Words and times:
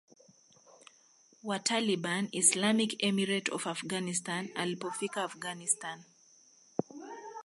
wa 1.43 1.57
Taliban 1.69 2.23
Islamic 2.41 2.91
Emirate 3.09 3.49
of 3.49 3.67
Afghanistan 3.67 4.49
Alipofika 4.55 5.19
Afghanistan 5.25 6.03